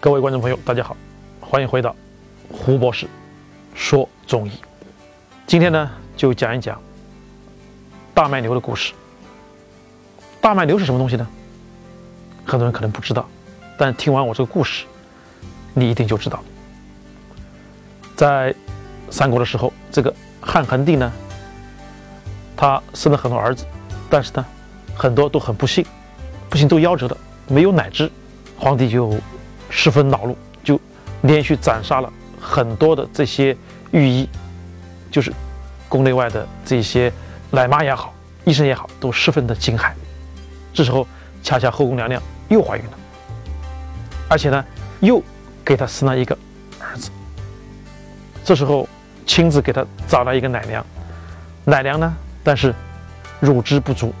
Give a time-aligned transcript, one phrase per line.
[0.00, 0.96] 各位观众朋友，大家好，
[1.40, 1.94] 欢迎回到
[2.52, 3.08] 胡博士
[3.74, 4.52] 说中医。
[5.44, 6.80] 今天呢，就讲一讲
[8.14, 8.92] 大麦牛的故事。
[10.40, 11.26] 大麦牛是什么东西呢？
[12.46, 13.28] 很多人可能不知道，
[13.76, 14.86] 但听完我这个故事，
[15.74, 16.44] 你一定就知道。
[18.14, 18.54] 在
[19.10, 21.12] 三国的时候，这个汉桓帝呢，
[22.56, 23.66] 他生了很多儿子，
[24.08, 24.46] 但是呢，
[24.94, 25.84] 很多都很不幸，
[26.48, 27.16] 不幸都夭折了，
[27.48, 28.08] 没有奶汁，
[28.56, 29.12] 皇帝就。
[29.80, 30.80] 十分恼怒，就
[31.22, 33.56] 连续斩杀了很多的这些
[33.92, 34.28] 御医，
[35.08, 35.32] 就是
[35.88, 37.12] 宫内外的这些
[37.52, 38.12] 奶妈也好，
[38.44, 39.92] 医生也好，都十分的惊骇。
[40.74, 41.06] 这时候
[41.44, 42.90] 恰恰后宫娘娘又怀孕了，
[44.28, 44.64] 而且呢
[44.98, 45.22] 又
[45.64, 46.36] 给她生了一个
[46.80, 47.08] 儿子。
[48.44, 48.88] 这时候
[49.26, 50.84] 亲自给她找了一个奶娘，
[51.64, 52.74] 奶娘呢，但是
[53.38, 54.12] 乳汁不足，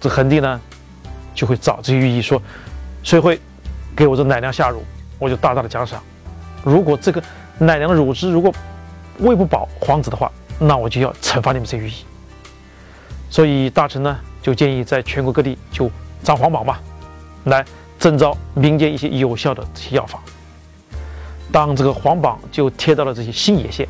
[0.00, 0.58] 这桓帝呢
[1.34, 2.40] 就会找这些御医说，
[3.02, 3.38] 谁会？
[3.96, 4.82] 给我这奶娘下乳，
[5.18, 6.02] 我就大大的奖赏。
[6.64, 7.22] 如果这个
[7.58, 8.52] 奶娘的乳汁如果
[9.18, 11.94] 喂不饱皇子的话，那我就要惩罚你们这些御医。
[13.30, 15.90] 所以大臣呢就建议在全国各地就
[16.22, 16.78] 张皇榜嘛，
[17.44, 17.64] 来
[17.98, 20.20] 征召民间一些有效的这些药方。
[21.52, 23.86] 当这个皇榜就贴到了这些新野县，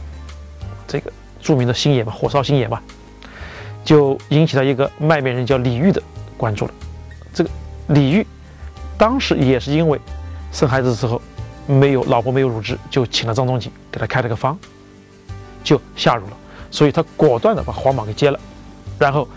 [0.87, 1.11] 这个
[1.41, 2.81] 著名的新野嘛，火烧新野嘛，
[3.85, 6.03] 就引起了一个卖面人叫李煜的
[6.37, 6.75] 关注了。
[7.33, 7.49] 这个
[7.89, 8.27] 李煜。
[8.97, 10.01] 当时也是因为
[10.53, 11.21] 生孩子的时候
[11.67, 14.59] 没有老婆没有乳汁，就请了张仲景给他开了个方，
[15.63, 16.37] 就下乳了，
[16.71, 18.39] 所以他果断的把皇榜给接了，
[18.99, 19.29] 然后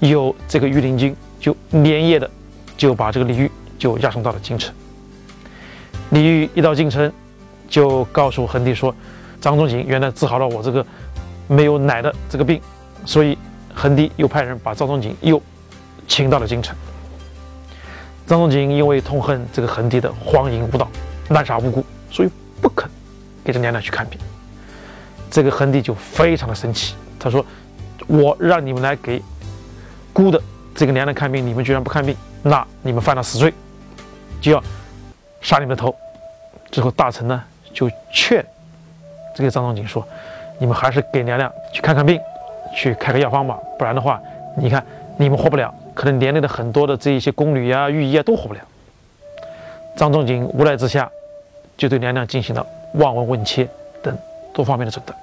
[0.00, 2.30] 有这个御林军就连夜的
[2.76, 4.74] 就把这个李煜就押送到了京城。
[6.10, 7.10] 李煜一到京城，
[7.68, 8.94] 就告诉桓帝说，
[9.40, 10.84] 张仲景原来治好了我这个
[11.48, 12.60] 没有奶的这个病，
[13.04, 13.38] 所以
[13.74, 15.40] 桓帝又派人把张仲景又
[16.06, 16.76] 请到了京城。
[18.26, 20.88] 张仲景因为痛恨这个桓帝的荒淫无道、
[21.28, 22.28] 滥杀无辜，所以
[22.60, 22.90] 不肯
[23.44, 24.18] 给这娘娘去看病。
[25.30, 27.44] 这个桓帝就非常的生气，他说
[28.08, 29.22] ：“我让你们来给
[30.12, 30.40] 孤的
[30.74, 33.54] 这个娘娘看病，你们居然不看病，那你们犯了死罪，
[34.40, 34.62] 就要
[35.40, 35.94] 杀你们的头。”
[36.72, 37.40] 之后大臣呢
[37.72, 38.44] 就劝
[39.36, 40.06] 这个张仲景说
[40.58, 42.20] ：“你们还是给娘娘去看看病，
[42.74, 44.20] 去开个药方吧，不然的话，
[44.56, 44.84] 你看
[45.16, 48.60] 你们活不了。”可能连累的很多的这一些宫女呀、御医啊都活不了。
[49.96, 51.10] 张仲景无奈之下，
[51.74, 53.66] 就对娘娘进行了望闻问切
[54.02, 54.14] 等
[54.52, 55.18] 多方面的诊断，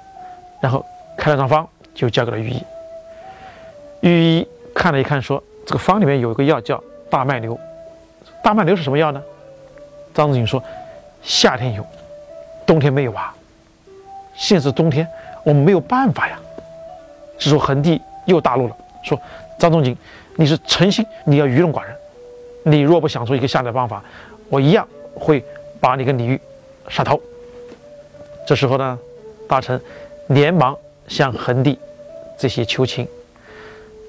[0.60, 0.84] 然后
[1.16, 1.64] 开了张方，
[1.94, 2.62] 就交给了御医。
[4.00, 7.56] 御医看了一看，说：“这个方里面有一个药叫大麦牛。
[8.42, 9.22] 大麦牛是什么药呢？”
[10.12, 10.60] 张仲景说
[11.22, 11.86] ：“夏天有，
[12.66, 13.32] 冬天没有啊。
[14.34, 15.08] 现在是冬天，
[15.44, 16.36] 我们没有办法呀。”
[17.38, 19.16] 这时候桓帝又大怒了，说
[19.58, 19.96] ：“张仲景。”
[20.36, 21.94] 你是诚心，你要愚弄寡人。
[22.64, 24.02] 你若不想出一个下的办法，
[24.48, 24.84] 我一样
[25.14, 25.44] 会
[25.78, 26.40] 把你跟李煜
[26.88, 27.20] 杀头。
[28.44, 28.98] 这时候呢，
[29.48, 29.80] 大臣
[30.26, 30.76] 连忙
[31.06, 31.78] 向桓帝
[32.36, 33.06] 这些求情。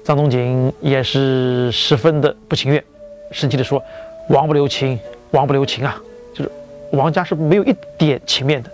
[0.04, 2.82] 张仲景也是十分的不情愿，
[3.30, 3.80] 生气的说
[4.28, 4.98] ：“王不留情，
[5.30, 5.96] 王不留情啊！
[6.34, 6.50] 就是
[6.90, 8.70] 王家是没有一点情面的。”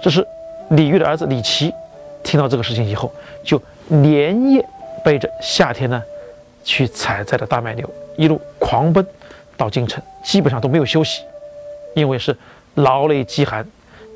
[0.00, 0.24] 这是
[0.70, 1.72] 李煜的儿子李琦
[2.22, 4.64] 听到这个事情以后，就连夜
[5.04, 6.02] 背着夏天呢。
[6.64, 9.04] 去采摘的大麦牛，一路狂奔
[9.56, 11.24] 到京城，基本上都没有休息，
[11.96, 12.32] 因为是
[12.76, 13.66] 劳累饥寒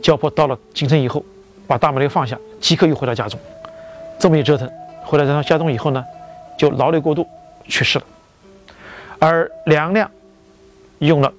[0.01, 0.31] 交迫。
[0.31, 1.25] 到了京城以后，
[1.67, 3.37] 把大麦牛放下，即刻又回到家中。
[4.17, 4.71] 这么一折腾，
[5.03, 6.05] 回到家中以后呢，
[6.57, 7.27] 就劳累过度
[7.67, 8.05] 去世了。
[9.19, 10.09] 而梁亮
[11.01, 11.33] 用了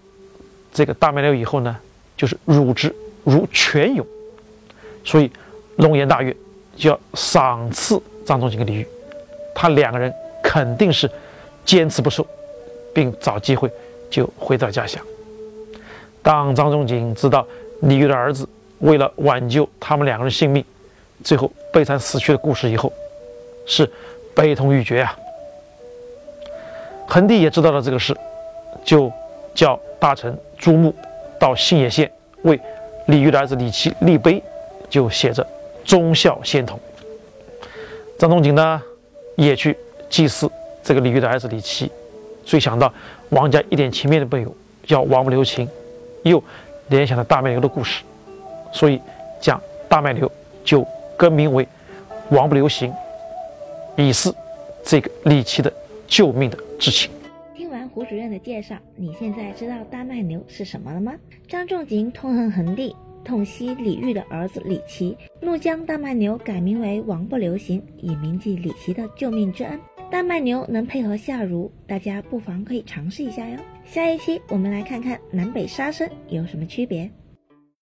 [0.74, 1.74] 这个大麦牛以后呢，
[2.18, 2.94] 就是乳汁
[3.24, 4.06] 如泉涌，
[5.06, 5.32] 所以
[5.78, 6.36] 龙颜大悦，
[6.76, 8.86] 就要赏赐张仲景跟李煜，
[9.58, 10.14] 他两个人。
[10.44, 11.12] 肯定是
[11.66, 12.26] 坚持不受，
[12.94, 13.70] 并找机会
[14.10, 15.04] 就回到家乡。
[16.24, 17.46] 当张仲景知道
[17.82, 18.48] 李煜的儿子
[18.80, 20.64] 为了挽救他们两个人性命，
[21.22, 22.92] 最后悲惨死去的故事以后，
[23.66, 23.92] 是
[24.34, 25.14] 悲痛欲绝呀。
[27.10, 28.16] 桓帝也知道了这个事，
[28.86, 29.12] 就
[29.54, 30.96] 叫大臣朱穆
[31.38, 32.10] 到信野县
[32.44, 32.58] 为
[33.08, 34.42] 李煜的儿子李琦立碑，
[34.90, 35.46] 就写着
[35.84, 36.80] “忠孝先同”。
[38.18, 38.82] 张仲景呢，
[39.38, 39.76] 也去。
[40.10, 40.50] 祭祀
[40.82, 41.92] 这个李煜的儿子李琦，
[42.46, 42.94] 所以想到
[43.28, 44.56] 王家一点情面都没有，
[44.86, 45.68] 叫王不留情，
[46.24, 46.42] 又
[46.88, 48.06] 联想到大麦牛的故事，
[48.72, 49.02] 所以
[49.42, 50.32] 将大麦牛
[50.64, 50.88] 就
[51.18, 51.68] 更名为
[52.30, 52.94] 王不留行，
[53.98, 54.34] 以示
[54.82, 55.70] 这个李琦的
[56.08, 57.12] 救命的之情。
[57.54, 61.14] 听完胡主任的介绍，你现在知道大麦牛是什么了吗？
[61.50, 62.96] 张仲景痛恨桓帝，
[63.28, 69.78] 痛惜李煜的儿子李琦，怒将大麦牛改名为王不留行，以铭记李琦的救命之恩。
[70.10, 73.58] 大麦牛能配合下儒，大家不妨可以尝试一下哟。
[73.84, 77.12] 下一期我们来看看南北沙参有什么区别。